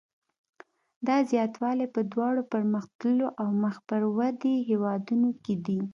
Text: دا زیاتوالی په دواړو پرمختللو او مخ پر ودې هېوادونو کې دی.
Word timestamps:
دا 1.07 1.17
زیاتوالی 1.31 1.87
په 1.95 2.01
دواړو 2.13 2.41
پرمختللو 2.51 3.27
او 3.41 3.47
مخ 3.61 3.75
پر 3.89 4.01
ودې 4.17 4.55
هېوادونو 4.69 5.29
کې 5.43 5.55
دی. 5.65 5.79